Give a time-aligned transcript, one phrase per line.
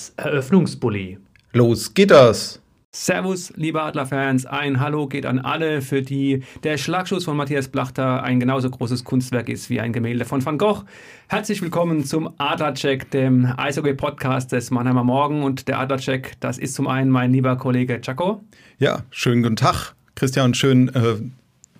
[0.00, 1.18] Das Eröffnungsbully.
[1.52, 2.62] Los geht das!
[2.90, 4.46] Servus, liebe Adlerfans.
[4.46, 9.04] Ein Hallo geht an alle, für die der Schlagschuss von Matthias Blachter ein genauso großes
[9.04, 10.84] Kunstwerk ist wie ein Gemälde von Van Gogh.
[11.28, 15.42] Herzlich willkommen zum Adlercheck, dem Eishockey-Podcast des Mannheimer Morgen.
[15.42, 18.42] Und der Adlercheck, das ist zum einen mein lieber Kollege Chaco.
[18.78, 20.54] Ja, schönen guten Tag, Christian.
[20.54, 21.16] Schön, äh,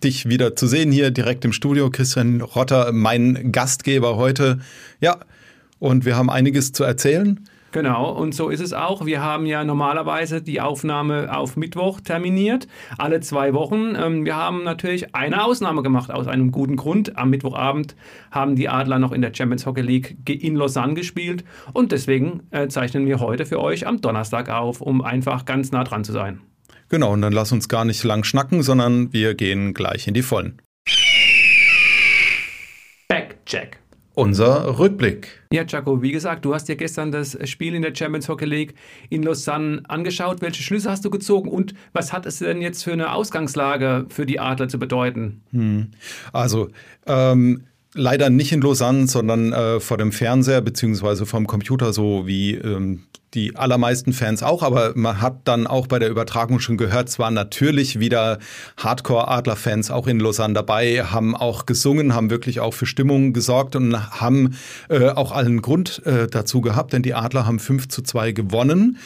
[0.05, 1.89] dich wieder zu sehen hier direkt im Studio.
[1.89, 4.59] Christian Rotter, mein Gastgeber heute.
[5.01, 5.21] Ja,
[5.79, 7.41] und wir haben einiges zu erzählen.
[7.73, 9.07] Genau, und so ist es auch.
[9.07, 12.67] Wir haben ja normalerweise die Aufnahme auf Mittwoch terminiert,
[12.99, 13.95] alle zwei Wochen.
[13.97, 17.17] Ähm, wir haben natürlich eine Ausnahme gemacht aus einem guten Grund.
[17.17, 17.95] Am Mittwochabend
[18.33, 22.67] haben die Adler noch in der Champions Hockey League in Lausanne gespielt und deswegen äh,
[22.67, 26.41] zeichnen wir heute für euch am Donnerstag auf, um einfach ganz nah dran zu sein.
[26.89, 30.23] Genau, und dann lass uns gar nicht lang schnacken, sondern wir gehen gleich in die
[30.23, 30.61] Vollen.
[33.07, 33.80] Backcheck
[34.15, 35.43] unser Rückblick.
[35.53, 38.75] Ja, Jaco, wie gesagt, du hast dir gestern das Spiel in der Champions Hockey League
[39.09, 40.41] in Lausanne angeschaut.
[40.41, 44.27] Welche Schlüsse hast du gezogen und was hat es denn jetzt für eine Ausgangslage für
[44.27, 45.43] die Adler zu bedeuten?
[45.53, 45.89] Hm.
[46.33, 46.69] Also,
[47.07, 52.55] ähm, leider nicht in Lausanne, sondern äh, vor dem Fernseher beziehungsweise vom Computer, so wie
[52.55, 57.09] ähm, die allermeisten Fans auch, aber man hat dann auch bei der Übertragung schon gehört,
[57.09, 58.39] es waren natürlich wieder
[58.77, 64.21] Hardcore-Adler-Fans auch in Lausanne dabei, haben auch gesungen, haben wirklich auch für Stimmung gesorgt und
[64.21, 64.57] haben
[64.89, 68.99] äh, auch allen Grund äh, dazu gehabt, denn die Adler haben 5 zu 2 gewonnen.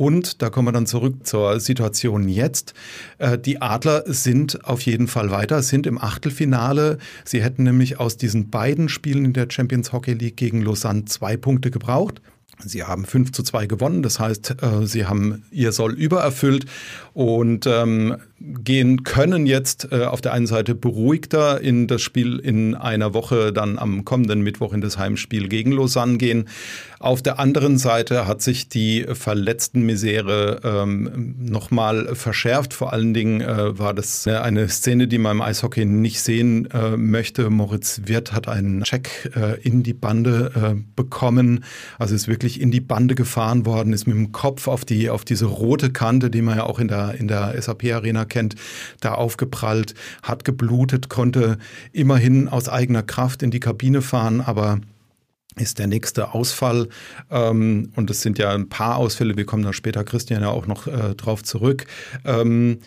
[0.00, 2.72] Und da kommen wir dann zurück zur Situation jetzt.
[3.18, 6.96] Äh, die Adler sind auf jeden Fall weiter, sind im Achtelfinale.
[7.26, 11.36] Sie hätten nämlich aus diesen beiden Spielen in der Champions Hockey League gegen Lausanne zwei
[11.36, 12.22] Punkte gebraucht.
[12.64, 16.66] Sie haben 5 zu 2 gewonnen, das heißt, äh, sie haben ihr Soll übererfüllt
[17.20, 22.74] und ähm, gehen können jetzt äh, auf der einen Seite beruhigter in das Spiel in
[22.74, 26.48] einer Woche, dann am kommenden Mittwoch in das Heimspiel gegen Lausanne gehen.
[26.98, 32.72] Auf der anderen Seite hat sich die verletzten Misere ähm, nochmal verschärft.
[32.72, 36.96] Vor allen Dingen äh, war das eine Szene, die man im Eishockey nicht sehen äh,
[36.96, 37.50] möchte.
[37.50, 41.64] Moritz Wirth hat einen Check äh, in die Bande äh, bekommen,
[41.98, 45.26] also ist wirklich in die Bande gefahren worden, ist mit dem Kopf auf die auf
[45.26, 48.56] diese rote Kante, die man ja auch in der in der SAP Arena kennt,
[49.00, 51.58] da aufgeprallt, hat geblutet, konnte
[51.92, 54.80] immerhin aus eigener Kraft in die Kabine fahren, aber
[55.56, 56.88] ist der nächste Ausfall.
[57.30, 60.66] Ähm, und es sind ja ein paar Ausfälle, wir kommen da später, Christian, ja auch
[60.66, 61.86] noch äh, drauf zurück.
[62.24, 62.78] Ähm,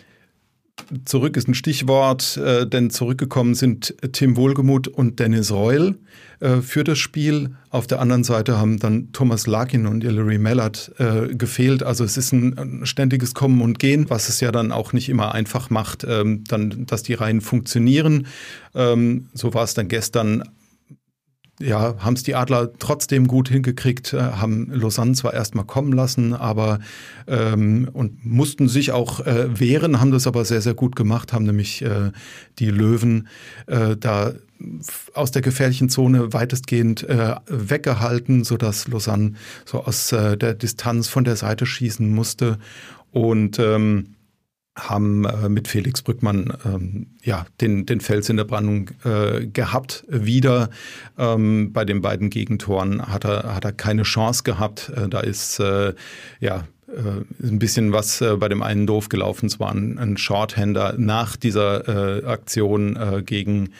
[1.04, 5.96] zurück ist ein Stichwort, äh, denn zurückgekommen sind Tim Wohlgemuth und Dennis Reul
[6.40, 7.50] äh, für das Spiel.
[7.70, 11.82] Auf der anderen Seite haben dann Thomas Larkin und Hilary Mellard äh, gefehlt.
[11.82, 15.34] Also es ist ein, ständiges Kommen und Gehen, was es ja dann auch nicht immer
[15.34, 18.26] einfach macht, ähm, dann, dass die Reihen funktionieren.
[18.74, 20.44] Ähm, so war es dann gestern
[21.64, 26.34] ja, haben es die Adler trotzdem gut hingekriegt, äh, haben Lausanne zwar erstmal kommen lassen,
[26.34, 26.80] aber
[27.26, 31.44] ähm, und mussten sich auch äh, wehren, haben das aber sehr, sehr gut gemacht, haben
[31.44, 32.12] nämlich äh,
[32.58, 33.28] die Löwen
[33.66, 34.32] äh, da
[35.14, 39.32] aus der gefährlichen Zone weitestgehend äh, weggehalten, sodass Lausanne
[39.64, 42.58] so aus äh, der Distanz von der Seite schießen musste.
[43.10, 44.13] Und ähm,
[44.76, 50.04] haben äh, mit Felix Brückmann ähm, ja, den, den Fels in der Brandung äh, gehabt.
[50.08, 50.70] Wieder
[51.16, 54.90] ähm, bei den beiden Gegentoren hat er, hat er keine Chance gehabt.
[54.96, 55.94] Äh, da ist äh,
[56.40, 59.46] ja äh, ein bisschen was äh, bei dem einen doof gelaufen.
[59.46, 63.70] Es war ein, ein Shorthander nach dieser Aktion gegen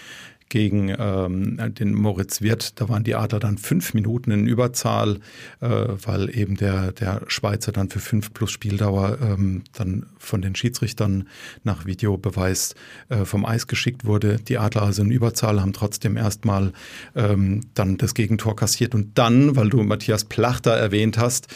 [0.49, 2.81] gegen ähm, den Moritz Wirth.
[2.81, 5.19] Da waren die Adler dann fünf Minuten in Überzahl,
[5.61, 10.55] äh, weil eben der, der Schweizer dann für fünf plus Spieldauer ähm, dann von den
[10.55, 11.29] Schiedsrichtern
[11.65, 12.75] nach Videobeweis
[13.09, 14.37] äh, vom Eis geschickt wurde.
[14.37, 16.73] Die Adler also in Überzahl haben trotzdem erstmal
[17.17, 21.49] ähm, dann das Gegentor kassiert und dann, weil du Matthias Plachter erwähnt hast,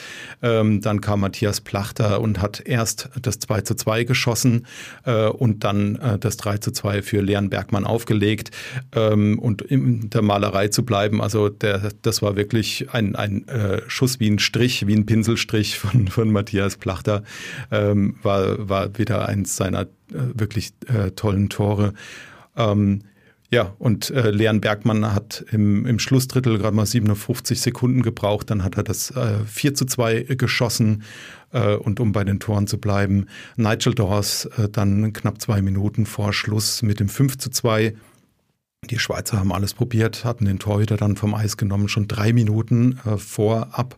[0.42, 4.66] ähm, dann kam Matthias Plachter und hat erst das 2 zu 2 geschossen
[5.04, 8.50] äh, und dann äh, das 3 zu 2 für Leon Bergmann aufgelegt
[8.92, 11.20] ähm, und in der Malerei zu bleiben.
[11.20, 15.78] Also der, das war wirklich ein, ein äh, Schuss wie ein Strich, wie ein Pinselstrich
[15.78, 17.22] von, von Matthias Plachter.
[17.70, 19.86] Ähm, war, war wieder eins seiner äh,
[20.34, 21.94] wirklich äh, tollen Tore.
[22.56, 23.02] Ähm,
[23.50, 28.50] ja, und äh, Leon Bergmann hat im, im Schlussdrittel gerade mal 57 Sekunden gebraucht.
[28.50, 31.02] Dann hat er das äh, 4 zu 2 geschossen.
[31.52, 33.26] Äh, und um bei den Toren zu bleiben,
[33.56, 37.94] Nigel Dawes äh, dann knapp zwei Minuten vor Schluss mit dem 5 zu 2
[38.84, 43.00] die Schweizer haben alles probiert, hatten den Torhüter dann vom Eis genommen, schon drei Minuten
[43.04, 43.96] äh, vorab.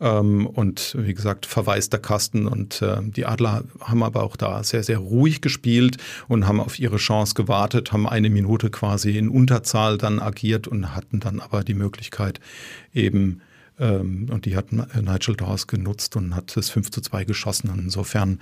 [0.00, 2.46] Ähm, und wie gesagt, verwaist der Kasten.
[2.46, 5.96] Und äh, die Adler haben aber auch da sehr, sehr ruhig gespielt
[6.28, 10.94] und haben auf ihre Chance gewartet, haben eine Minute quasi in Unterzahl dann agiert und
[10.94, 12.38] hatten dann aber die Möglichkeit,
[12.94, 13.42] eben
[13.82, 17.70] ähm, und die hat Nigel Dawes genutzt und hat es 5 zu 2 geschossen.
[17.76, 18.40] Insofern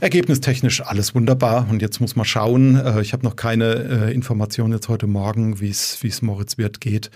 [0.00, 1.68] ergebnistechnisch alles wunderbar.
[1.70, 2.76] Und jetzt muss man schauen.
[2.76, 3.74] Äh, ich habe noch keine
[4.08, 7.10] äh, Informationen jetzt heute Morgen, wie es Moritz Wirt geht.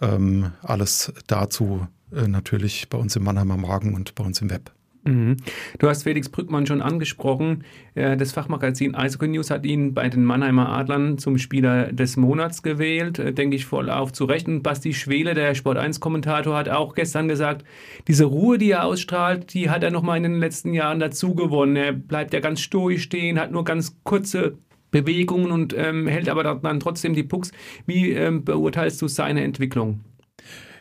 [0.00, 4.72] Ähm, alles dazu äh, natürlich bei uns im Mannheimer Morgen und bei uns im Web.
[5.04, 5.36] Mhm.
[5.78, 7.64] Du hast Felix Brückmann schon angesprochen.
[7.94, 12.62] Äh, das Fachmagazin Eishockey News hat ihn bei den Mannheimer Adlern zum Spieler des Monats
[12.62, 14.48] gewählt, äh, denke ich voll auf zu Recht.
[14.48, 17.64] Und Basti Schwele, der Sport 1 Kommentator, hat auch gestern gesagt,
[18.08, 21.76] diese Ruhe, die er ausstrahlt, die hat er nochmal in den letzten Jahren dazu gewonnen.
[21.76, 24.56] Er bleibt ja ganz stoisch stehen, hat nur ganz kurze
[24.90, 27.50] Bewegungen und ähm, hält aber dann trotzdem die Pucks.
[27.84, 30.00] Wie ähm, beurteilst du seine Entwicklung?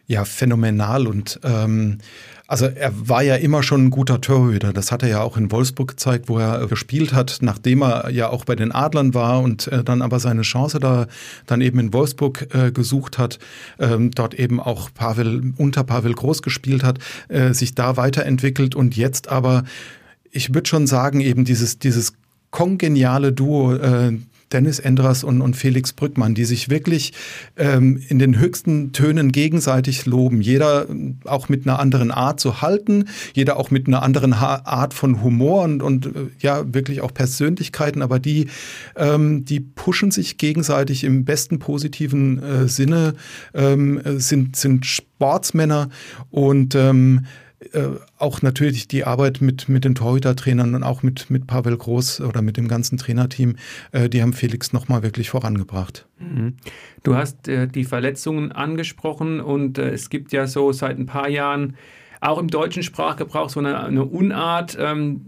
[0.06, 1.98] Ja, phänomenal und ähm,
[2.48, 4.74] also er war ja immer schon ein guter Torhüter.
[4.74, 8.30] Das hat er ja auch in Wolfsburg gezeigt, wo er gespielt hat, nachdem er ja
[8.30, 11.08] auch bei den Adlern war und äh, dann aber seine Chance da
[11.46, 13.40] dann eben in Wolfsburg äh, gesucht hat,
[13.80, 17.00] ähm, dort eben auch Pavel unter Pavel Groß gespielt hat,
[17.30, 19.64] äh, sich da weiterentwickelt und jetzt aber
[20.34, 22.14] ich würde schon sagen, eben dieses, dieses
[22.52, 24.18] kongeniale Duo, äh,
[24.54, 27.14] Dennis Endras und, und Felix Brückmann, die sich wirklich
[27.58, 30.42] ähm, in den höchsten Tönen gegenseitig loben.
[30.42, 34.62] Jeder äh, auch mit einer anderen Art zu halten, jeder auch mit einer anderen ha
[34.66, 36.10] Art von Humor und, und äh,
[36.40, 38.48] ja, wirklich auch Persönlichkeiten, aber die,
[38.96, 43.16] ähm, die pushen sich gegenseitig im besten positiven äh, Sinne,
[43.54, 45.90] ähm, sind, sind Sportsmänner
[46.30, 47.26] und ähm,
[47.74, 52.22] äh, auch natürlich die Arbeit mit, mit den Torhüter-Trainern und auch mit, mit Pavel Groß
[52.22, 53.56] oder mit dem ganzen Trainerteam,
[53.92, 56.06] äh, die haben Felix nochmal wirklich vorangebracht.
[56.20, 56.56] Mhm.
[57.04, 61.30] Du hast äh, die Verletzungen angesprochen und äh, es gibt ja so seit ein paar
[61.30, 61.76] Jahren
[62.22, 65.26] auch im deutschen Sprachgebrauch so eine, eine Unart, ähm,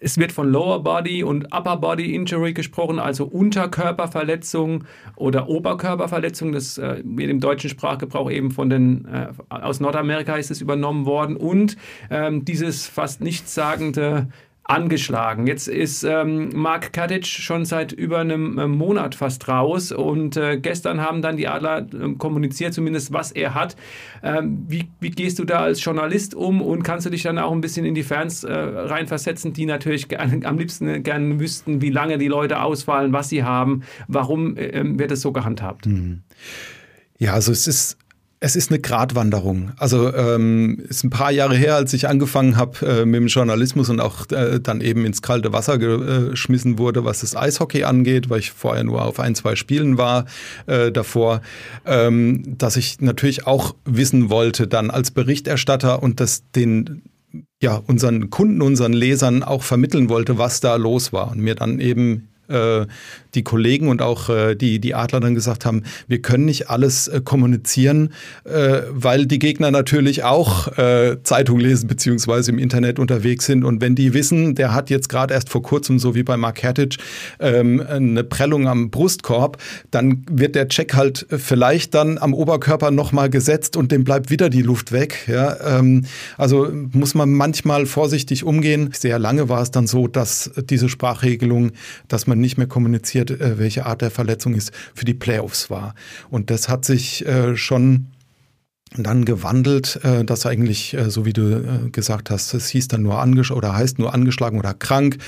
[0.00, 4.84] es wird von Lower Body und Upper Body Injury gesprochen, also Unterkörperverletzung
[5.16, 6.52] oder Oberkörperverletzung.
[6.52, 11.06] Das äh, wird im deutschen Sprachgebrauch eben von den, äh, aus Nordamerika ist es übernommen
[11.06, 11.36] worden.
[11.36, 11.76] Und
[12.10, 14.28] ähm, dieses fast nichtssagende
[14.68, 15.46] angeschlagen.
[15.46, 20.58] Jetzt ist ähm, Mark Katic schon seit über einem äh, Monat fast raus und äh,
[20.58, 23.76] gestern haben dann die Adler äh, kommuniziert, zumindest was er hat.
[24.24, 27.52] Ähm, wie, wie, gehst du da als Journalist um und kannst du dich dann auch
[27.52, 30.08] ein bisschen in die Fans äh, reinversetzen, die natürlich
[30.44, 34.98] am liebsten gerne wüssten, wie lange die Leute ausfallen, was sie haben, warum äh, ähm,
[34.98, 35.86] wird es so gehandhabt?
[35.86, 36.22] Mhm.
[37.18, 37.98] Ja, also es ist
[38.38, 39.72] es ist eine Gratwanderung.
[39.78, 43.88] Also ähm, ist ein paar Jahre her, als ich angefangen habe äh, mit dem Journalismus
[43.88, 48.40] und auch äh, dann eben ins kalte Wasser geschmissen wurde, was das Eishockey angeht, weil
[48.40, 50.26] ich vorher nur auf ein, zwei Spielen war
[50.66, 51.40] äh, davor,
[51.86, 57.02] ähm, dass ich natürlich auch wissen wollte, dann als Berichterstatter und das den
[57.62, 61.80] ja, unseren Kunden, unseren Lesern auch vermitteln wollte, was da los war und mir dann
[61.80, 62.86] eben äh,
[63.34, 67.08] die Kollegen und auch äh, die, die Adler dann gesagt haben, wir können nicht alles
[67.08, 68.12] äh, kommunizieren,
[68.44, 70.68] weil die Gegner natürlich auch
[71.22, 73.64] Zeitung lesen beziehungsweise im Internet unterwegs sind.
[73.64, 76.62] Und wenn die wissen, der hat jetzt gerade erst vor kurzem, so wie bei Mark
[76.62, 76.98] Hertage,
[77.40, 79.58] ähm, eine Prellung am Brustkorb,
[79.90, 84.48] dann wird der Check halt vielleicht dann am Oberkörper nochmal gesetzt und dem bleibt wieder
[84.48, 85.28] die Luft weg.
[85.28, 86.04] Ähm,
[86.36, 88.90] also muss man manchmal vorsichtig umgehen.
[88.92, 91.72] Sehr lange war es dann so, dass diese Sprachregelung,
[92.08, 95.94] dass man nicht mehr kommuniziert, äh, welche Art der Verletzung es für die Playoffs war.
[96.30, 98.06] Und das hat sich äh, schon
[98.96, 103.58] dann gewandelt, äh, dass eigentlich, so wie du gesagt hast, es hieß dann nur angeschlagen
[103.58, 105.18] oder heißt nur angeschlagen oder krank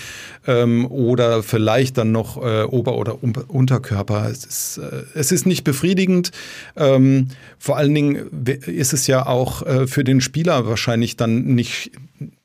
[0.46, 4.30] ähm, oder vielleicht dann noch Ober- oder Unterkörper.
[4.30, 4.80] Es ist,
[5.14, 6.30] es ist nicht befriedigend.
[6.76, 11.90] Ähm, vor allen Dingen ist es ja auch für den Spieler wahrscheinlich dann nicht,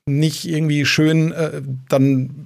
[0.05, 1.33] nicht irgendwie schön,
[1.89, 2.42] dann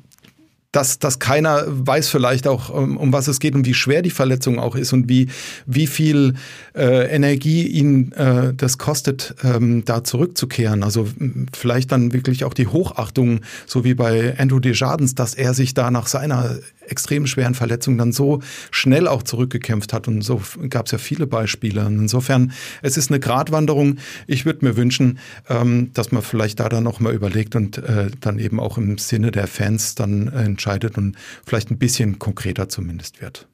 [0.77, 4.11] dass, dass keiner weiß vielleicht auch, um, um was es geht und wie schwer die
[4.11, 5.27] Verletzung auch ist und wie,
[5.65, 6.35] wie viel
[6.75, 10.83] äh, Energie ihn äh, das kostet, ähm, da zurückzukehren.
[10.83, 11.07] Also
[11.51, 15.89] vielleicht dann wirklich auch die Hochachtung, so wie bei Andrew Desjardins, dass er sich da
[15.89, 18.41] nach seiner extrem schweren Verletzung dann so
[18.71, 20.07] schnell auch zurückgekämpft hat.
[20.07, 21.85] Und so gab es ja viele Beispiele.
[21.85, 22.51] Und insofern,
[22.81, 23.97] es ist eine Gratwanderung.
[24.25, 28.39] Ich würde mir wünschen, ähm, dass man vielleicht da dann nochmal überlegt und äh, dann
[28.39, 31.15] eben auch im Sinne der Fans dann entscheidet und
[31.45, 33.47] vielleicht ein bisschen konkreter zumindest wird.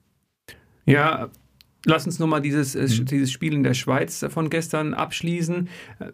[0.86, 1.30] Ja,
[1.86, 3.06] Lass uns nochmal dieses, äh, mhm.
[3.06, 5.68] dieses Spiel in der Schweiz von gestern abschließen.
[6.00, 6.06] Äh,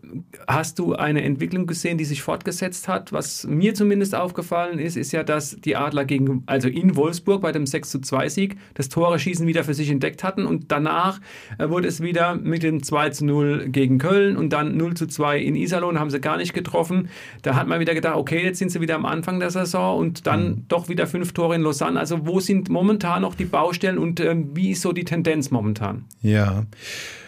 [0.47, 3.13] hast du eine Entwicklung gesehen, die sich fortgesetzt hat?
[3.13, 7.51] Was mir zumindest aufgefallen ist, ist ja, dass die Adler gegen, also in Wolfsburg bei
[7.51, 11.21] dem 6 zu 2 Sieg das Tore-Schießen wieder für sich entdeckt hatten und danach
[11.59, 15.05] äh, wurde es wieder mit dem 2 zu 0 gegen Köln und dann 0 zu
[15.05, 17.09] 2 in Iserlohn, haben sie gar nicht getroffen.
[17.43, 20.25] Da hat man wieder gedacht, okay, jetzt sind sie wieder am Anfang der Saison und
[20.25, 20.65] dann mhm.
[20.67, 21.99] doch wieder fünf Tore in Lausanne.
[21.99, 25.58] Also wo sind momentan noch die Baustellen und äh, wie ist so die Tendenz momentan?
[25.59, 26.05] Momentan.
[26.21, 26.65] Ja.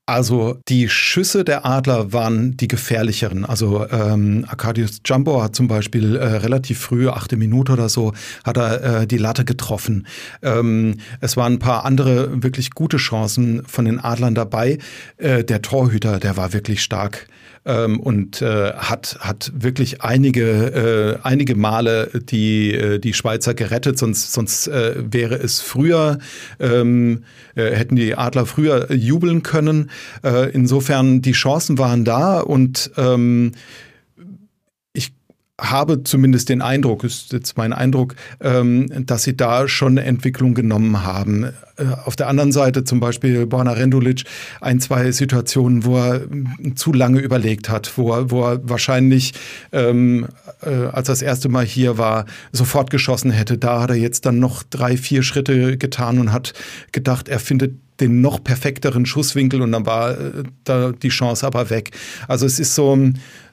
[0.05, 3.45] Also die Schüsse der Adler waren die gefährlicheren.
[3.45, 8.57] Also ähm, Arcadius Jumbo hat zum Beispiel äh, relativ früh, achte Minute oder so, hat
[8.57, 10.07] er äh, die Latte getroffen.
[10.41, 14.79] Ähm, es waren ein paar andere wirklich gute Chancen von den Adlern dabei.
[15.17, 17.27] Äh, der Torhüter, der war wirklich stark
[17.65, 23.97] ähm, und äh, hat, hat wirklich einige, äh, einige Male die, äh, die Schweizer gerettet,
[23.97, 26.17] sonst, sonst äh, wäre es früher,
[26.59, 27.23] ähm,
[27.55, 29.91] äh, hätten die Adler früher jubeln können.
[30.23, 33.51] Äh, insofern, die Chancen waren da und ähm,
[35.61, 40.55] habe zumindest den Eindruck, ist jetzt mein Eindruck, ähm, dass sie da schon eine Entwicklung
[40.55, 41.43] genommen haben.
[41.77, 44.23] Äh, auf der anderen Seite zum Beispiel Borna Rendulic,
[44.59, 49.33] ein, zwei Situationen, wo er hm, zu lange überlegt hat, wo er, wo er wahrscheinlich,
[49.71, 50.27] ähm,
[50.63, 53.57] äh, als er das erste Mal hier war, sofort geschossen hätte.
[53.57, 56.53] Da hat er jetzt dann noch drei, vier Schritte getan und hat
[56.91, 61.69] gedacht, er findet den noch perfekteren Schusswinkel und dann war äh, da die Chance aber
[61.69, 61.91] weg.
[62.27, 62.97] Also es ist so,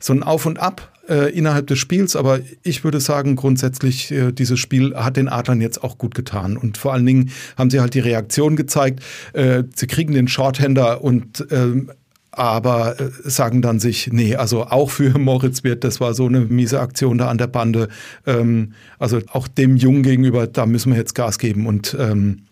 [0.01, 4.33] so ein Auf und Ab äh, innerhalb des Spiels, aber ich würde sagen, grundsätzlich, äh,
[4.33, 6.57] dieses Spiel hat den Adlern jetzt auch gut getan.
[6.57, 9.01] Und vor allen Dingen haben sie halt die Reaktion gezeigt.
[9.33, 11.91] Äh, sie kriegen den Shorthander und ähm,
[12.31, 16.41] aber äh, sagen dann sich, nee, also auch für Moritz wird, das war so eine
[16.41, 17.89] miese Aktion da an der Bande.
[18.27, 22.45] Ähm, also auch dem Jungen gegenüber, da müssen wir jetzt Gas geben und ähm,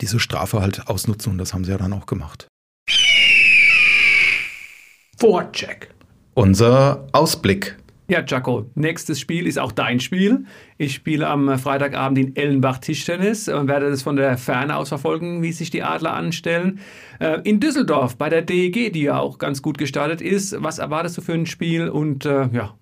[0.00, 2.46] diese Strafe halt ausnutzen und das haben sie ja dann auch gemacht.
[5.18, 5.90] Vorcheck.
[6.40, 7.76] Unser Ausblick.
[8.08, 10.46] Ja, Jaco, nächstes Spiel ist auch dein Spiel.
[10.78, 15.42] Ich spiele am Freitagabend in Ellenbach Tischtennis und werde das von der Ferne aus verfolgen,
[15.42, 16.80] wie sich die Adler anstellen.
[17.18, 20.56] Äh, in Düsseldorf bei der DEG, die ja auch ganz gut gestartet ist.
[20.62, 22.72] Was erwartest du für ein Spiel und äh, ja,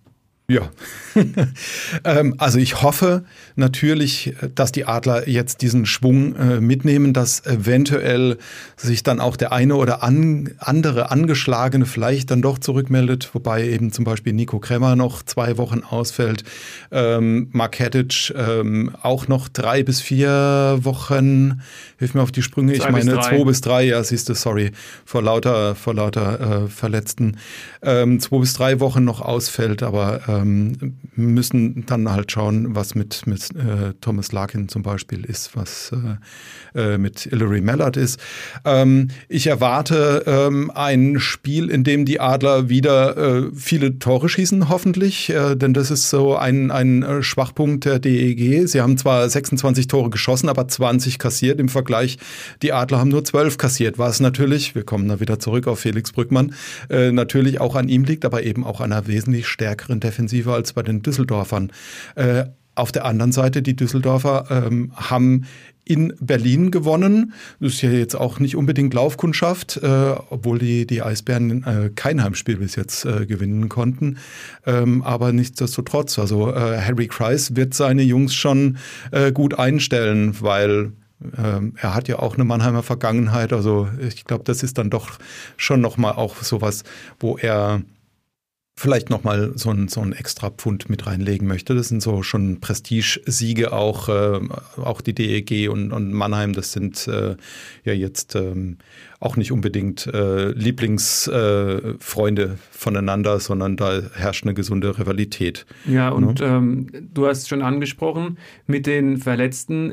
[0.50, 0.71] ja,
[2.05, 3.25] ähm, also ich hoffe
[3.55, 8.38] natürlich, dass die Adler jetzt diesen Schwung äh, mitnehmen, dass eventuell
[8.76, 13.93] sich dann auch der eine oder an, andere Angeschlagene vielleicht dann doch zurückmeldet, wobei eben
[13.93, 16.45] zum Beispiel Nico Kremmer noch zwei Wochen ausfällt,
[16.90, 21.61] ähm, Mark Hettich ähm, auch noch drei bis vier Wochen,
[21.99, 24.73] hilf mir auf die Sprünge, ich meine zwei bis drei, ja siehst du, sorry,
[25.05, 27.37] vor lauter, vor lauter äh, Verletzten,
[27.83, 32.95] ähm, zwei bis drei Wochen noch ausfällt, aber äh, ähm, müssen dann halt schauen, was
[32.95, 35.92] mit, mit äh, Thomas Larkin zum Beispiel ist, was
[36.75, 38.21] äh, äh, mit Hilary Mallard ist.
[38.64, 44.68] Ähm, ich erwarte ähm, ein Spiel, in dem die Adler wieder äh, viele Tore schießen,
[44.68, 48.68] hoffentlich, äh, denn das ist so ein, ein äh, Schwachpunkt der DEG.
[48.68, 52.18] Sie haben zwar 26 Tore geschossen, aber 20 kassiert im Vergleich.
[52.62, 56.12] Die Adler haben nur 12 kassiert, was natürlich, wir kommen da wieder zurück auf Felix
[56.12, 56.54] Brückmann,
[56.88, 60.73] natürlich auch an ihm liegt, aber eben auch an einer wesentlich stärkeren Defensive offensiver als
[60.73, 61.73] bei den Düsseldorfern.
[62.15, 62.45] Äh,
[62.75, 65.47] auf der anderen Seite, die Düsseldorfer ähm, haben
[65.85, 67.33] in Berlin gewonnen.
[67.59, 72.23] Das ist ja jetzt auch nicht unbedingt Laufkundschaft, äh, obwohl die, die Eisbären äh, kein
[72.23, 74.19] Heimspiel bis jetzt äh, gewinnen konnten.
[74.65, 78.77] Ähm, aber nichtsdestotrotz, also äh, Harry Kreis wird seine Jungs schon
[79.11, 80.93] äh, gut einstellen, weil
[81.37, 83.53] ähm, er hat ja auch eine Mannheimer Vergangenheit.
[83.53, 85.19] Also ich glaube, das ist dann doch
[85.57, 86.85] schon nochmal auch sowas,
[87.19, 87.83] wo er
[88.79, 91.75] vielleicht nochmal so ein, so ein extra Pfund mit reinlegen möchte.
[91.75, 94.39] Das sind so schon Prestige-Siege auch, äh,
[94.77, 97.35] auch die DEG und, und Mannheim, das sind äh,
[97.85, 98.79] ja jetzt ähm,
[99.19, 105.67] auch nicht unbedingt äh, Lieblingsfreunde äh, voneinander, sondern da herrscht eine gesunde Rivalität.
[105.85, 106.47] Ja, und ja.
[106.47, 106.57] Ne?
[106.57, 109.93] Ähm, du hast schon angesprochen, mit den Verletzten,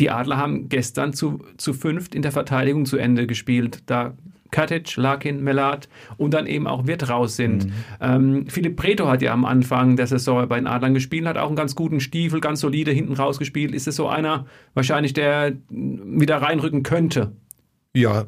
[0.00, 3.84] die Adler haben gestern zu, zu fünft in der Verteidigung zu Ende gespielt.
[3.86, 4.14] Da
[4.50, 7.66] Katic, Larkin, Melat und dann eben auch Wirt raus sind.
[7.66, 7.72] Mhm.
[8.00, 11.48] Ähm, Philipp Preto hat ja am Anfang der Saison bei den Adlern gespielt, hat auch
[11.48, 13.74] einen ganz guten Stiefel, ganz solide hinten rausgespielt.
[13.74, 17.32] Ist es so einer wahrscheinlich, der wieder reinrücken könnte?
[17.94, 18.26] Ja,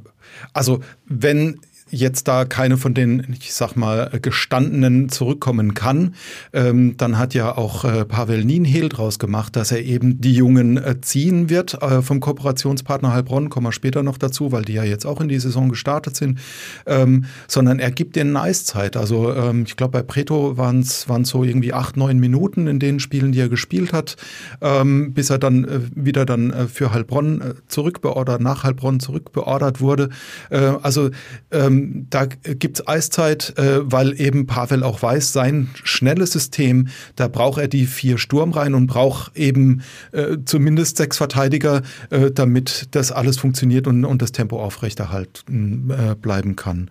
[0.55, 1.61] also wenn
[1.91, 6.15] jetzt da keine von den, ich sag mal, gestandenen zurückkommen kann,
[6.53, 10.77] ähm, dann hat ja auch äh, Pavel Nienhehl draus gemacht, dass er eben die Jungen
[10.77, 14.85] äh, ziehen wird äh, vom Kooperationspartner Heilbronn, kommen wir später noch dazu, weil die ja
[14.85, 16.39] jetzt auch in die Saison gestartet sind,
[16.87, 18.97] ähm, sondern er gibt denen Eiszeit.
[18.97, 23.01] Also ähm, ich glaube, bei Preto waren es so irgendwie acht, neun Minuten in den
[23.01, 24.17] Spielen, die er gespielt hat,
[24.61, 29.81] ähm, bis er dann äh, wieder dann äh, für Heilbronn äh, zurückbeordert, nach Heilbronn zurückbeordert
[29.81, 30.11] wurde.
[30.51, 31.11] Also
[31.51, 31.78] ähm,
[32.11, 37.61] da gibt es Eiszeit, äh, weil eben Pavel auch weiß, sein schnelles System, da braucht
[37.61, 39.83] er die vier Sturmreihen und braucht eben
[40.13, 46.15] äh, zumindest sechs Verteidiger, äh, damit das alles funktioniert und, und das Tempo aufrechterhalten äh,
[46.15, 46.91] bleiben kann.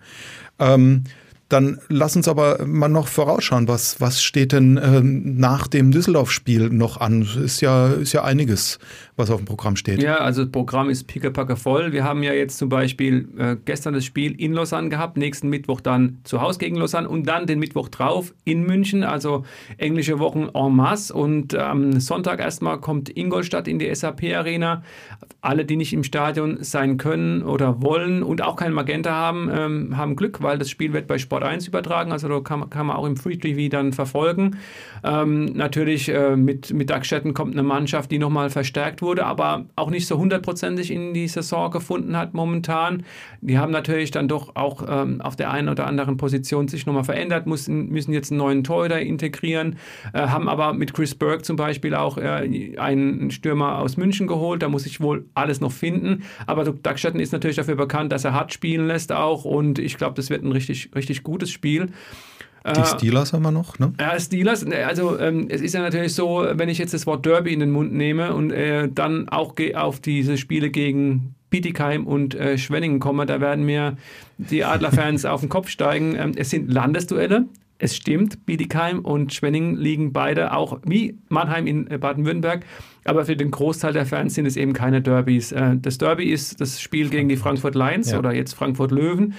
[0.58, 1.04] Ähm,
[1.48, 6.68] dann lass uns aber mal noch vorausschauen, was, was steht denn ähm, nach dem Düsseldorf-Spiel
[6.68, 7.26] noch an?
[7.42, 8.78] Ist ja, ist ja einiges,
[9.16, 10.02] was auf dem Programm steht.
[10.02, 11.92] Ja, also das Programm ist pickepacke voll.
[11.92, 15.80] Wir haben ja jetzt zum Beispiel äh, gestern das Spiel in Lausanne gehabt, nächsten Mittwoch
[15.80, 19.44] dann zu Hause gegen Lausanne und dann den Mittwoch drauf in München, also
[19.78, 21.14] englische Wochen en masse.
[21.14, 24.82] Und am ähm, Sonntag erstmal kommt Ingolstadt in die SAP-Arena.
[25.40, 29.96] Alle, die nicht im Stadion sein können oder wollen und auch kein Magenta haben, ähm,
[29.96, 33.06] haben Glück, weil das Spiel wird bei Sport 1 übertragen, also kann, kann man auch
[33.06, 34.56] im Free TV dann verfolgen.
[35.04, 39.90] Ähm, natürlich äh, mit, mit Dagstetten kommt eine Mannschaft, die nochmal verstärkt wurde, aber auch
[39.90, 43.04] nicht so hundertprozentig in die Saison gefunden hat momentan.
[43.40, 47.04] Die haben natürlich dann doch auch ähm, auf der einen oder anderen Position sich nochmal
[47.04, 49.76] verändert, müssen, müssen jetzt einen neuen Torhüter integrieren,
[50.12, 54.62] äh, haben aber mit Chris Burke zum Beispiel auch äh, einen Stürmer aus München geholt.
[54.62, 56.24] Da muss ich wohl alles noch finden.
[56.46, 60.14] Aber Dagstetten ist natürlich dafür bekannt, dass er hart spielen lässt auch und ich glaube,
[60.14, 61.90] das wird ein richtig, richtig gutes Spiel.
[62.66, 63.92] Die äh, Steelers haben wir noch, ne?
[64.00, 67.24] Ja, Steelers, ne, also ähm, es ist ja natürlich so, wenn ich jetzt das Wort
[67.24, 72.34] Derby in den Mund nehme und äh, dann auch auf diese Spiele gegen Bietigheim und
[72.34, 73.96] äh, Schwenningen komme, da werden mir
[74.38, 76.14] die Adlerfans auf den Kopf steigen.
[76.16, 77.46] Ähm, es sind Landesduelle.
[77.80, 82.66] Es stimmt, Bietigheim und Schwenningen liegen beide auch wie Mannheim in äh, Baden-Württemberg,
[83.04, 85.52] aber für den Großteil der Fans sind es eben keine Derbys.
[85.52, 88.18] Äh, das Derby ist das Spiel gegen die Frankfurt Lions ja.
[88.18, 89.34] oder jetzt Frankfurt Löwen.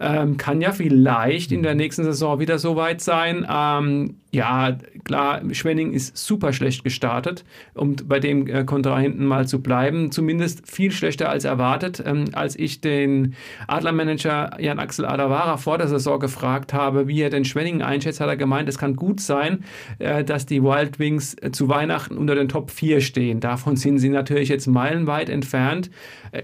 [0.00, 3.46] Ähm, kann ja vielleicht in der nächsten Saison wieder so weit sein.
[3.50, 7.44] Ähm, ja, klar, Schwenning ist super schlecht gestartet,
[7.74, 10.12] um bei dem äh, Kontrahenten mal zu bleiben.
[10.12, 12.00] Zumindest viel schlechter als erwartet.
[12.06, 13.34] Ähm, als ich den
[13.66, 18.36] Adlermanager Jan-Axel Adawara vor der Saison gefragt habe, wie er den Schwenning einschätzt, hat er
[18.36, 19.64] gemeint, es kann gut sein,
[19.98, 23.40] äh, dass die Wild Wings äh, zu Weihnachten unter den Top 4 stehen.
[23.40, 25.90] Davon sind sie natürlich jetzt meilenweit entfernt.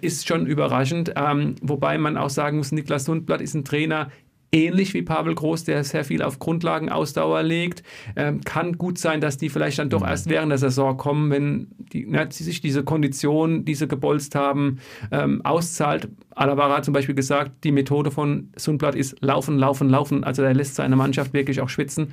[0.01, 1.13] Ist schon überraschend.
[1.15, 4.09] Ähm, wobei man auch sagen muss, Niklas Sundblatt ist ein Trainer,
[4.53, 7.83] ähnlich wie Pavel Groß, der sehr viel auf Grundlagenausdauer legt.
[8.15, 10.09] Ähm, kann gut sein, dass die vielleicht dann doch mhm.
[10.09, 14.79] erst während der Saison kommen, wenn die, na, sich diese Kondition, die sie gebolzt haben,
[15.11, 16.09] ähm, auszahlt.
[16.35, 20.25] Alavara hat zum Beispiel gesagt, die Methode von Sundblatt ist laufen, laufen, laufen.
[20.25, 22.13] Also er lässt seine Mannschaft wirklich auch schwitzen.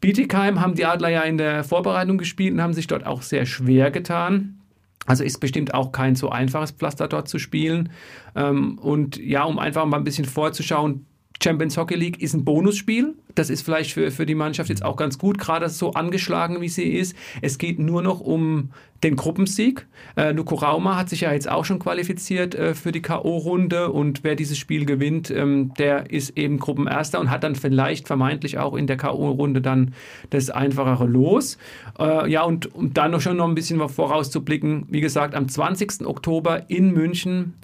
[0.00, 3.46] Bietigheim haben die Adler ja in der Vorbereitung gespielt und haben sich dort auch sehr
[3.46, 4.60] schwer getan.
[5.06, 7.90] Also ist bestimmt auch kein so einfaches Pflaster dort zu spielen.
[8.34, 11.06] Ähm, und ja, um einfach mal ein bisschen vorzuschauen,
[11.42, 13.14] Champions Hockey League ist ein Bonusspiel.
[13.34, 16.68] Das ist vielleicht für, für die Mannschaft jetzt auch ganz gut, gerade so angeschlagen wie
[16.68, 17.14] sie ist.
[17.42, 18.70] Es geht nur noch um
[19.02, 19.86] den Gruppensieg.
[20.16, 24.24] Äh, Luko Rauma hat sich ja jetzt auch schon qualifiziert äh, für die K.O.-Runde und
[24.24, 28.74] wer dieses Spiel gewinnt, ähm, der ist eben Gruppenerster und hat dann vielleicht vermeintlich auch
[28.74, 29.92] in der K.O.-Runde dann
[30.30, 31.58] das einfachere Los.
[31.98, 36.06] Äh, ja, und um dann noch schon noch ein bisschen vorauszublicken, wie gesagt, am 20.
[36.06, 37.54] Oktober in München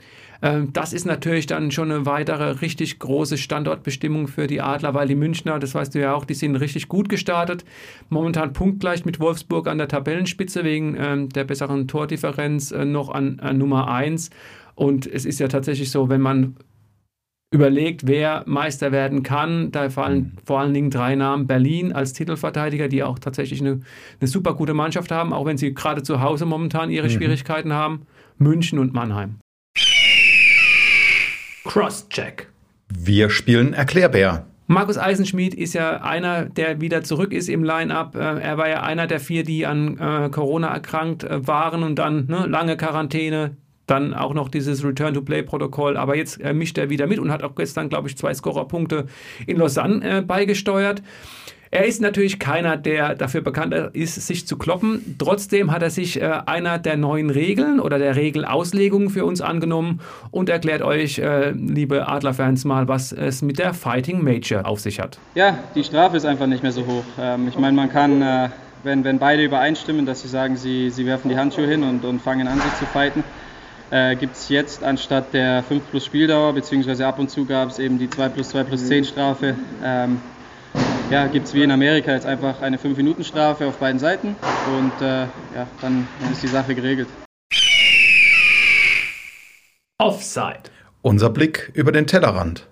[0.72, 5.14] das ist natürlich dann schon eine weitere richtig große Standortbestimmung für die Adler, weil die
[5.14, 7.64] Münchner, das weißt du ja auch, die sind richtig gut gestartet.
[8.08, 13.38] Momentan punktgleich mit Wolfsburg an der Tabellenspitze wegen ähm, der besseren Tordifferenz äh, noch an,
[13.38, 14.30] an Nummer 1.
[14.74, 16.56] Und es ist ja tatsächlich so, wenn man
[17.52, 19.70] überlegt, wer Meister werden kann.
[19.70, 20.32] Da fallen mhm.
[20.44, 21.46] vor allen Dingen drei Namen.
[21.46, 23.80] Berlin als Titelverteidiger, die auch tatsächlich eine,
[24.20, 27.12] eine super gute Mannschaft haben, auch wenn sie gerade zu Hause momentan ihre mhm.
[27.12, 28.06] Schwierigkeiten haben.
[28.38, 29.36] München und Mannheim.
[31.64, 32.48] Crosscheck.
[32.88, 34.46] Wir spielen Erklärbär.
[34.66, 38.14] Markus Eisenschmidt ist ja einer, der wieder zurück ist im Line-Up.
[38.16, 41.96] Äh, er war ja einer der vier, die an äh, Corona erkrankt äh, waren und
[41.96, 45.96] dann ne, lange Quarantäne, dann auch noch dieses Return-to-Play-Protokoll.
[45.96, 49.06] Aber jetzt mischt er wieder mit und hat auch gestern, glaube ich, zwei Scorerpunkte
[49.46, 51.02] in Lausanne beigesteuert.
[51.74, 55.16] Er ist natürlich keiner, der dafür bekannt ist, sich zu kloppen.
[55.18, 60.00] Trotzdem hat er sich äh, einer der neuen Regeln oder der Regelauslegung für uns angenommen
[60.30, 65.00] und erklärt euch, äh, liebe Adlerfans, mal, was es mit der Fighting Major auf sich
[65.00, 65.18] hat.
[65.34, 67.04] Ja, die Strafe ist einfach nicht mehr so hoch.
[67.18, 68.50] Ähm, ich meine, man kann, äh,
[68.82, 72.20] wenn, wenn beide übereinstimmen, dass sie sagen, sie, sie werfen die Handschuhe hin und, und
[72.20, 73.24] fangen an, sich zu fighten,
[73.90, 77.78] äh, gibt es jetzt anstatt der 5 plus Spieldauer, beziehungsweise ab und zu gab es
[77.78, 80.20] eben die 2 plus 2 plus 10 Strafe, ähm,
[81.12, 84.34] ja, gibt es wie in Amerika jetzt einfach eine 5-Minuten-Strafe auf beiden Seiten
[84.78, 87.06] und äh, ja, dann, dann ist die Sache geregelt.
[89.98, 90.70] Offside.
[91.02, 92.66] Unser Blick über den Tellerrand.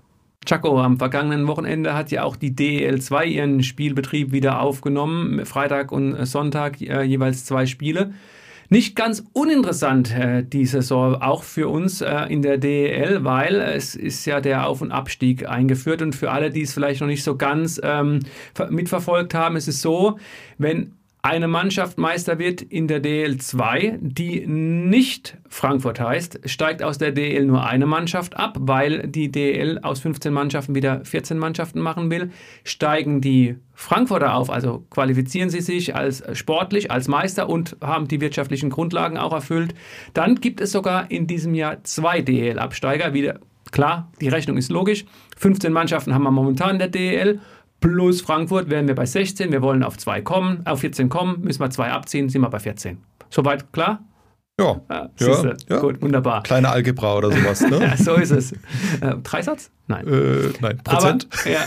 [0.46, 5.44] Chaco, am vergangenen Wochenende hat ja auch die DEL2 ihren Spielbetrieb wieder aufgenommen.
[5.44, 8.14] Freitag und Sonntag äh, jeweils zwei Spiele.
[8.72, 13.96] Nicht ganz uninteressant äh, die Saison, auch für uns äh, in der DEL, weil es
[13.96, 16.02] ist ja der Auf- und Abstieg eingeführt.
[16.02, 18.20] Und für alle, die es vielleicht noch nicht so ganz ähm,
[18.68, 20.20] mitverfolgt haben, ist es so,
[20.56, 27.12] wenn eine Mannschaft Meister wird in der DL2, die nicht Frankfurt heißt, steigt aus der
[27.12, 32.10] DL nur eine Mannschaft ab, weil die DL aus 15 Mannschaften wieder 14 Mannschaften machen
[32.10, 32.30] will.
[32.64, 38.22] Steigen die Frankfurter auf, also qualifizieren sie sich als sportlich, als Meister und haben die
[38.22, 39.74] wirtschaftlichen Grundlagen auch erfüllt,
[40.14, 43.12] dann gibt es sogar in diesem Jahr zwei DL-Absteiger.
[43.12, 43.40] Wieder
[43.72, 45.04] klar, die Rechnung ist logisch.
[45.36, 47.40] 15 Mannschaften haben wir momentan in der DL
[47.80, 49.52] plus Frankfurt wären wir bei 16.
[49.52, 52.60] Wir wollen auf 2 kommen, auf 14 kommen, müssen wir 2 abziehen, sind wir bei
[52.60, 52.98] 14.
[53.30, 54.04] Soweit klar?
[54.60, 55.56] Ja, Ja, ja, siehste.
[55.68, 55.78] ja.
[55.80, 56.42] Gut, wunderbar.
[56.42, 57.78] Kleine Algebra oder sowas, ne?
[57.80, 58.52] Ja, so ist es.
[58.52, 58.56] Äh,
[59.22, 59.70] Dreisatz?
[59.86, 60.06] Nein.
[60.06, 61.26] äh, nein, Prozent.
[61.32, 61.60] Aber, ja,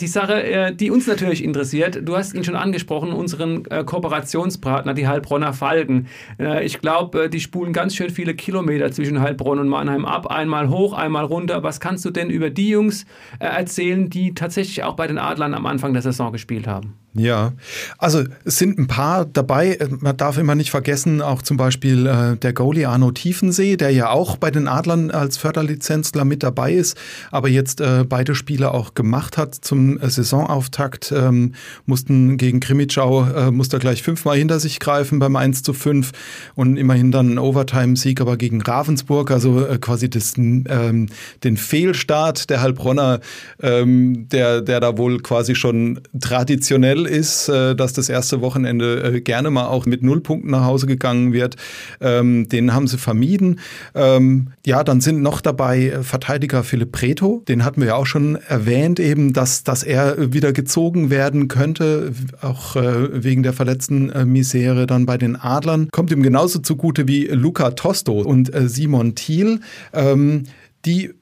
[0.00, 4.92] die Sache, äh, die uns natürlich interessiert, du hast ihn schon angesprochen, unseren äh, Kooperationspartner,
[4.92, 6.06] die Heilbronner Falken.
[6.38, 10.68] Äh, ich glaube, die spulen ganz schön viele Kilometer zwischen Heilbronn und Mannheim ab, einmal
[10.68, 11.62] hoch, einmal runter.
[11.62, 13.04] Was kannst du denn über die Jungs
[13.38, 16.94] äh, erzählen, die tatsächlich auch bei den Adlern am Anfang der Saison gespielt haben?
[17.14, 17.52] Ja,
[17.98, 19.78] also es sind ein paar dabei.
[20.00, 24.08] Man darf immer nicht vergessen, auch zum Beispiel äh, der Goalie Arno Tiefensee, der ja
[24.08, 26.96] auch bei den Adlern als Förderlizenzler mit dabei ist,
[27.30, 31.12] aber jetzt äh, beide Spiele auch gemacht hat zum äh, Saisonauftakt.
[31.12, 31.52] Ähm,
[31.84, 36.12] mussten gegen Krimitschau, äh, musste gleich fünfmal hinter sich greifen beim 1 zu 5
[36.54, 41.08] und immerhin dann ein Overtime-Sieg, aber gegen Ravensburg, also äh, quasi das, ähm,
[41.44, 43.20] den Fehlstart der Heilbronner,
[43.60, 49.20] ähm, der, der da wohl quasi schon traditionell ist, äh, dass das erste Wochenende äh,
[49.20, 51.56] gerne mal auch mit Nullpunkten nach Hause gegangen wird.
[52.00, 53.60] Ähm, den haben sie vermieden.
[53.94, 57.42] Ähm, ja, dann sind noch dabei äh, Verteidiger Philipp Preto.
[57.48, 62.12] Den hatten wir ja auch schon erwähnt, eben, dass, dass er wieder gezogen werden könnte,
[62.40, 65.88] auch wegen der verletzten Misere dann bei den Adlern.
[65.90, 69.60] Kommt ihm genauso zugute wie Luca Tosto und Simon Thiel.
[69.92, 70.44] Ähm,
[70.84, 71.14] die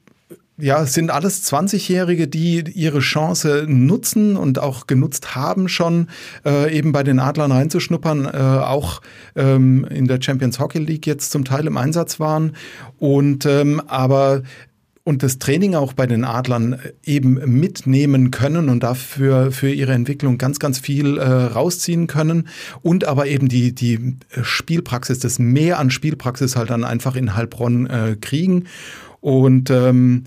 [0.61, 6.07] ja, es sind alles 20-Jährige, die ihre Chance nutzen und auch genutzt haben schon,
[6.45, 9.01] äh, eben bei den Adlern reinzuschnuppern, äh, auch
[9.35, 12.55] ähm, in der Champions Hockey League jetzt zum Teil im Einsatz waren.
[12.99, 14.43] Und ähm, aber
[15.03, 20.37] und das Training auch bei den Adlern eben mitnehmen können und dafür für ihre Entwicklung
[20.37, 22.47] ganz, ganz viel äh, rausziehen können
[22.83, 27.87] und aber eben die, die Spielpraxis, das Mehr an Spielpraxis halt dann einfach in Heilbronn
[27.87, 28.65] äh, kriegen.
[29.21, 30.23] Und ähm,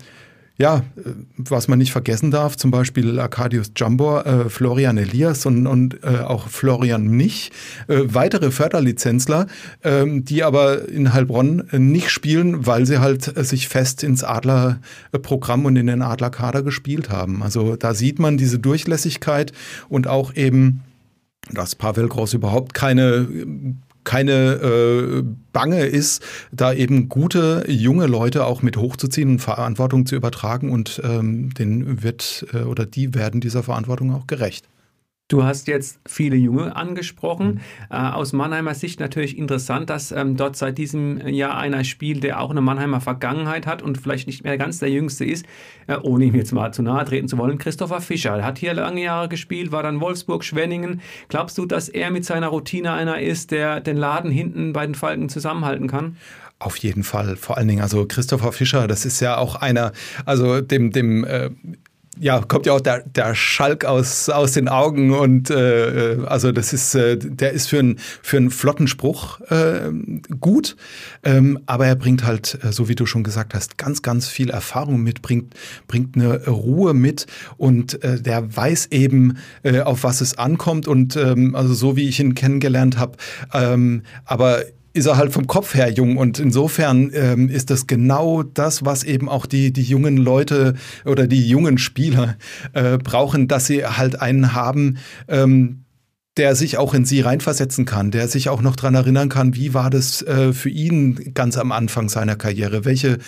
[0.57, 5.67] ja, äh, was man nicht vergessen darf, zum Beispiel Arcadius Jambor, äh, Florian Elias und,
[5.67, 7.51] und äh, auch Florian Nich,
[7.87, 9.47] äh, weitere Förderlizenzler,
[9.83, 14.23] ähm, die aber in Heilbronn äh, nicht spielen, weil sie halt äh, sich fest ins
[14.23, 17.43] Adlerprogramm und in den Adlerkader gespielt haben.
[17.43, 19.51] Also da sieht man diese Durchlässigkeit
[19.89, 20.81] und auch eben,
[21.51, 23.27] dass Pavel Groß überhaupt keine
[24.05, 30.15] keine äh, Bange ist, da eben gute junge Leute auch mit hochzuziehen und Verantwortung zu
[30.15, 34.69] übertragen und ähm, den wird äh, oder die werden dieser Verantwortung auch gerecht.
[35.27, 37.61] Du hast jetzt viele Junge angesprochen.
[37.89, 42.39] Äh, aus Mannheimer Sicht natürlich interessant, dass ähm, dort seit diesem Jahr einer spielt, der
[42.39, 45.47] auch eine Mannheimer Vergangenheit hat und vielleicht nicht mehr ganz der Jüngste ist,
[45.87, 47.57] äh, ohne ihm jetzt mal zu nahe treten zu wollen.
[47.57, 51.01] Christopher Fischer, der hat hier lange Jahre gespielt, war dann Wolfsburg, Schwenningen.
[51.27, 54.93] Glaubst du, dass er mit seiner Routine einer ist, der den Laden hinten bei den
[54.93, 56.17] Falken zusammenhalten kann?
[56.59, 57.35] Auf jeden Fall.
[57.35, 59.91] Vor allen Dingen, also Christopher Fischer, das ist ja auch einer,
[60.25, 61.49] also dem, dem äh,
[62.19, 66.73] ja, kommt ja auch der, der Schalk aus, aus den Augen und äh, also das
[66.73, 69.91] ist, äh, der ist für, ein, für einen flotten Spruch äh,
[70.39, 70.75] gut,
[71.23, 74.49] ähm, aber er bringt halt, äh, so wie du schon gesagt hast, ganz, ganz viel
[74.49, 75.53] Erfahrung mit, bringt,
[75.87, 81.15] bringt eine Ruhe mit und äh, der weiß eben, äh, auf was es ankommt und
[81.15, 83.17] ähm, also so wie ich ihn kennengelernt habe,
[83.53, 84.63] ähm, aber
[84.95, 89.03] ist er halt vom Kopf her jung und insofern ähm, ist das genau das, was
[89.03, 92.37] eben auch die, die jungen Leute oder die jungen Spieler
[92.71, 95.84] äh, brauchen, dass sie halt einen haben, ähm,
[96.37, 99.73] der sich auch in sie reinversetzen kann, der sich auch noch dran erinnern kann, wie
[99.73, 102.83] war das äh, für ihn ganz am Anfang seiner Karriere?
[102.83, 103.19] Welche,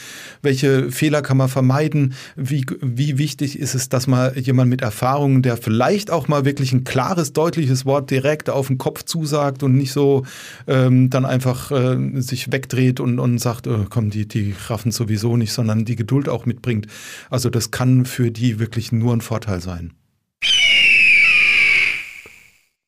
[0.42, 2.16] welche Fehler kann man vermeiden?
[2.36, 6.74] Wie, wie wichtig ist es, dass man jemand mit Erfahrung, der vielleicht auch mal wirklich
[6.74, 10.26] ein klares, deutliches Wort direkt auf den Kopf zusagt und nicht so
[10.68, 15.38] ähm, dann einfach äh, sich wegdreht und, und sagt, oh, komm, die, die raffen sowieso
[15.38, 16.88] nicht, sondern die Geduld auch mitbringt.
[17.30, 19.94] Also das kann für die wirklich nur ein Vorteil sein.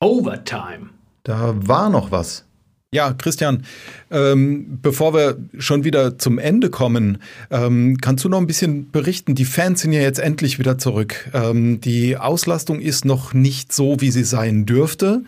[0.01, 0.91] Overtime.
[1.23, 2.45] Da war noch was.
[2.91, 3.65] Ja, Christian,
[4.09, 7.19] ähm, bevor wir schon wieder zum Ende kommen,
[7.51, 9.35] ähm, kannst du noch ein bisschen berichten?
[9.35, 11.29] Die Fans sind ja jetzt endlich wieder zurück.
[11.33, 15.23] Ähm, die Auslastung ist noch nicht so, wie sie sein dürfte,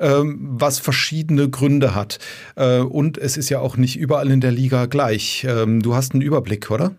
[0.00, 2.18] ähm, was verschiedene Gründe hat.
[2.56, 5.46] Äh, und es ist ja auch nicht überall in der Liga gleich.
[5.48, 6.96] Ähm, du hast einen Überblick, oder?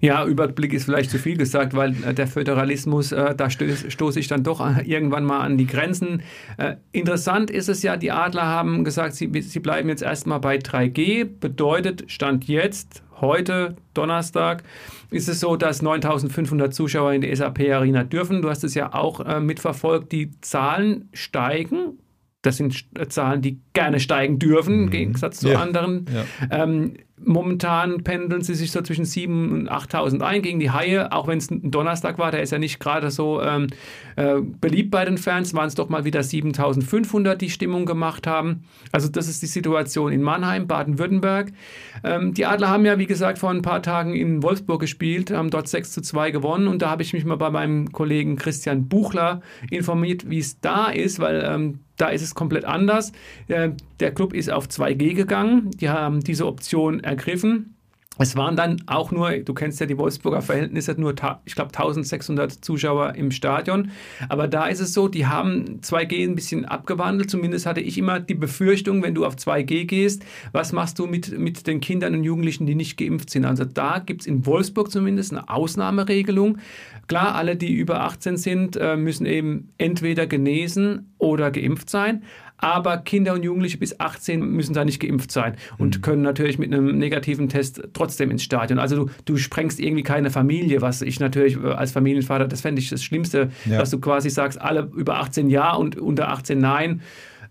[0.00, 4.16] Ja, Überblick ist vielleicht zu viel gesagt, weil äh, der Föderalismus, äh, da stoße stoß
[4.16, 6.22] ich dann doch irgendwann mal an die Grenzen.
[6.56, 10.56] Äh, interessant ist es ja, die Adler haben gesagt, sie, sie bleiben jetzt erstmal bei
[10.56, 11.24] 3G.
[11.24, 14.62] Bedeutet, Stand jetzt, heute, Donnerstag,
[15.10, 18.42] ist es so, dass 9500 Zuschauer in die SAP-Arena dürfen.
[18.42, 20.12] Du hast es ja auch äh, mitverfolgt.
[20.12, 21.98] Die Zahlen steigen.
[22.42, 24.82] Das sind Zahlen, die gerne steigen dürfen, mhm.
[24.84, 25.60] im Gegensatz zu ja.
[25.60, 26.06] anderen.
[26.12, 26.62] Ja.
[26.62, 31.28] Ähm, Momentan pendeln sie sich so zwischen 7.000 und 8.000 ein gegen die Haie, auch
[31.28, 33.68] wenn es ein Donnerstag war, der ist ja nicht gerade so ähm,
[34.16, 38.64] äh, beliebt bei den Fans, waren es doch mal wieder 7.500, die Stimmung gemacht haben.
[38.90, 41.52] Also das ist die Situation in Mannheim, Baden-Württemberg.
[42.02, 45.50] Ähm, die Adler haben ja, wie gesagt, vor ein paar Tagen in Wolfsburg gespielt, haben
[45.50, 48.88] dort 6 zu 2 gewonnen und da habe ich mich mal bei meinem Kollegen Christian
[48.88, 53.12] Buchler informiert, wie es da ist, weil ähm, da ist es komplett anders.
[53.48, 55.70] Äh, der Club ist auf 2G gegangen.
[55.72, 57.73] Die haben diese Option ergriffen.
[58.18, 62.52] Es waren dann auch nur, du kennst ja die Wolfsburger Verhältnisse, nur, ich glaube, 1600
[62.52, 63.90] Zuschauer im Stadion.
[64.28, 67.28] Aber da ist es so, die haben 2G ein bisschen abgewandelt.
[67.28, 71.36] Zumindest hatte ich immer die Befürchtung, wenn du auf 2G gehst, was machst du mit,
[71.36, 73.44] mit den Kindern und Jugendlichen, die nicht geimpft sind?
[73.44, 76.58] Also da gibt es in Wolfsburg zumindest eine Ausnahmeregelung.
[77.08, 82.22] Klar, alle, die über 18 sind, äh, müssen eben entweder genesen oder geimpft sein
[82.58, 86.02] aber Kinder und Jugendliche bis 18 müssen da nicht geimpft sein und mhm.
[86.02, 88.78] können natürlich mit einem negativen Test trotzdem ins Stadion.
[88.78, 92.80] Also du, du sprengst irgendwie keine Familie, was ich natürlich äh, als Familienvater, das fände
[92.80, 93.78] ich das Schlimmste, ja.
[93.78, 97.02] dass du quasi sagst, alle über 18 ja und unter 18 nein.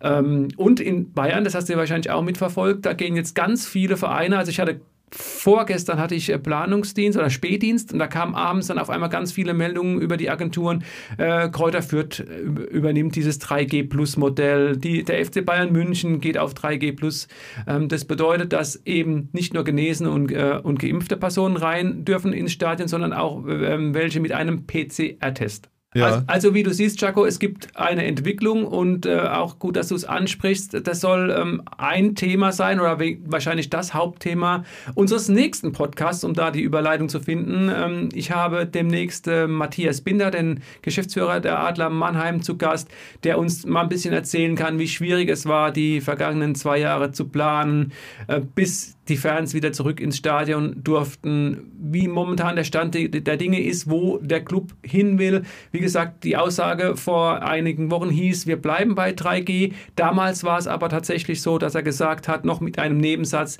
[0.01, 3.67] Ähm, und in Bayern, das hast du ja wahrscheinlich auch mitverfolgt, da gehen jetzt ganz
[3.67, 4.81] viele Vereine, also ich hatte
[5.13, 9.32] vorgestern hatte ich äh, Planungsdienst oder Spätdienst und da kamen abends dann auf einmal ganz
[9.32, 10.84] viele Meldungen über die Agenturen.
[11.17, 14.78] Äh, Kräuter Fürth äh, übernimmt dieses 3G Plus Modell.
[14.78, 17.28] Die, der FC Bayern München geht auf 3G Plus.
[17.67, 22.34] Ähm, das bedeutet, dass eben nicht nur genesen und, äh, und geimpfte Personen rein dürfen
[22.34, 25.72] ins Stadion, sondern auch äh, welche mit einem PCR-Test.
[25.93, 26.06] Ja.
[26.06, 29.89] Also, also, wie du siehst, Jaco, es gibt eine Entwicklung und äh, auch gut, dass
[29.89, 30.88] du es ansprichst.
[30.88, 34.63] Das soll ähm, ein Thema sein oder wahrscheinlich das Hauptthema
[34.95, 37.71] unseres nächsten Podcasts, um da die Überleitung zu finden.
[37.73, 42.89] Ähm, ich habe demnächst äh, Matthias Binder, den Geschäftsführer der Adler Mannheim, zu Gast,
[43.23, 47.12] der uns mal ein bisschen erzählen kann, wie schwierig es war, die vergangenen zwei Jahre
[47.12, 47.91] zu planen,
[48.27, 53.61] äh, bis die Fans wieder zurück ins Stadion durften, wie momentan der Stand der Dinge
[53.61, 55.43] ist, wo der Club hin will.
[55.71, 59.73] Wie gesagt, die Aussage vor einigen Wochen hieß, wir bleiben bei 3G.
[59.95, 63.59] Damals war es aber tatsächlich so, dass er gesagt hat, noch mit einem Nebensatz,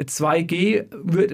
[0.00, 0.86] 2G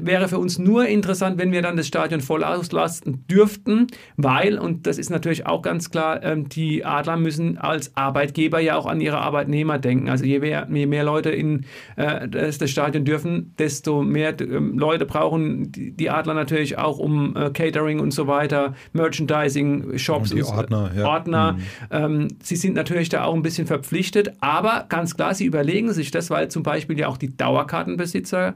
[0.05, 4.87] wäre für uns nur interessant, wenn wir dann das Stadion voll auslasten dürften, weil, und
[4.87, 9.01] das ist natürlich auch ganz klar, ähm, die Adler müssen als Arbeitgeber ja auch an
[9.01, 10.11] ihre Arbeitnehmer denken.
[10.11, 11.65] Also je mehr, je mehr Leute in
[11.97, 17.35] äh, das, das, Stadion dürfen, desto mehr ähm, Leute brauchen die Adler natürlich auch um
[17.37, 20.91] äh, Catering und so weiter, Merchandising, Shops und Ordner.
[20.95, 21.07] Ja.
[21.07, 21.53] Ordner.
[21.53, 21.59] Mhm.
[21.91, 26.11] Ähm, sie sind natürlich da auch ein bisschen verpflichtet, aber ganz klar, sie überlegen sich
[26.11, 28.50] das, weil zum Beispiel ja auch die Dauerkartenbesitzer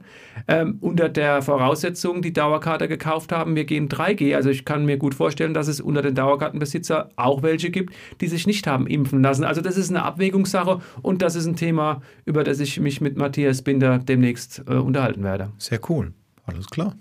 [0.49, 4.35] ähm, unter der Voraussetzung die Dauerkarte gekauft haben, wir gehen 3G.
[4.35, 8.29] Also ich kann mir gut vorstellen, dass es unter den Dauerkartenbesitzer auch welche gibt, die
[8.29, 9.45] sich nicht haben impfen lassen.
[9.45, 13.17] Also das ist eine Abwägungssache und das ist ein Thema, über das ich mich mit
[13.17, 15.53] Matthias Binder demnächst äh, unterhalten werde.
[15.59, 16.13] Sehr cool.
[16.47, 16.95] Alles klar.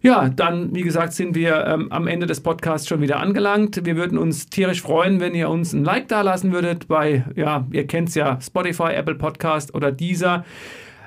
[0.00, 3.84] Ja, dann, wie gesagt, sind wir ähm, am Ende des Podcasts schon wieder angelangt.
[3.84, 7.66] Wir würden uns tierisch freuen, wenn ihr uns ein Like da lassen würdet bei, ja,
[7.72, 10.44] ihr kennt es ja, Spotify, Apple Podcast oder dieser.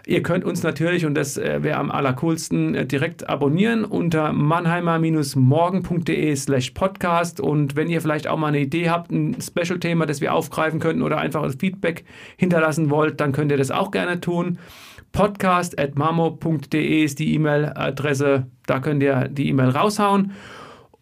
[0.06, 6.36] Ihr könnt uns natürlich, und das äh, wäre am allercoolsten, äh, direkt abonnieren unter mannheimer-morgen.de
[6.36, 7.40] slash podcast.
[7.40, 11.04] Und wenn ihr vielleicht auch mal eine Idee habt, ein Special-Thema, das wir aufgreifen könnten
[11.04, 12.04] oder einfach ein Feedback
[12.38, 14.58] hinterlassen wollt, dann könnt ihr das auch gerne tun.
[15.12, 15.92] Podcast at
[16.74, 18.48] ist die E-Mail-Adresse.
[18.66, 20.32] Da könnt ihr die E-Mail raushauen.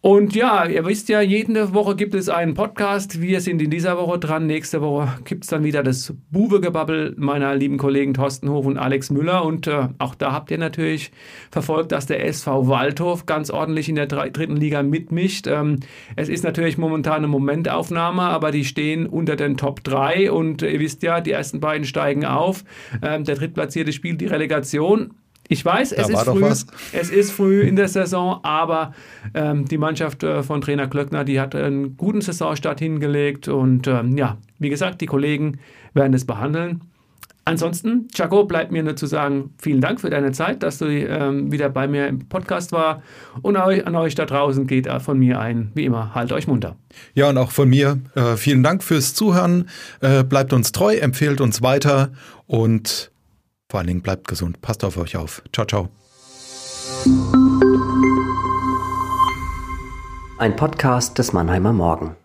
[0.02, 3.20] Und ja, ihr wisst ja, jede Woche gibt es einen Podcast.
[3.20, 4.46] Wir sind in dieser Woche dran.
[4.46, 9.10] Nächste Woche gibt es dann wieder das Buwegebabbel meiner lieben Kollegen Thorsten Hof und Alex
[9.10, 9.44] Müller.
[9.44, 11.12] Und äh, auch da habt ihr natürlich
[11.50, 15.46] verfolgt, dass der SV Waldhof ganz ordentlich in der dritten Liga mitmischt.
[15.46, 15.80] Ähm,
[16.16, 20.32] es ist natürlich momentan eine Momentaufnahme, aber die stehen unter den Top 3.
[20.32, 22.64] Und ihr wisst ja, die ersten beiden steigen auf.
[23.02, 25.12] Ähm, der drittplatzierte spielt die Relegation.
[25.52, 28.94] Ich weiß, es ist, früh, es ist früh in der Saison, aber
[29.34, 34.16] ähm, die Mannschaft äh, von Trainer Klöckner, die hat einen guten Saisonstart hingelegt und ähm,
[34.16, 35.58] ja, wie gesagt, die Kollegen
[35.92, 36.82] werden es behandeln.
[37.44, 41.50] Ansonsten, Chaco, bleibt mir nur zu sagen, vielen Dank für deine Zeit, dass du ähm,
[41.50, 43.02] wieder bei mir im Podcast war.
[43.42, 46.76] Und an euch da draußen geht von mir ein, wie immer, halt euch munter.
[47.14, 49.68] Ja, und auch von mir äh, vielen Dank fürs Zuhören.
[50.00, 52.12] Äh, bleibt uns treu, empfehlt uns weiter
[52.46, 53.09] und
[53.70, 54.60] vor allen Dingen bleibt gesund.
[54.60, 55.42] Passt auf euch auf.
[55.52, 55.88] Ciao, ciao.
[60.38, 62.16] Ein Podcast des Mannheimer Morgen.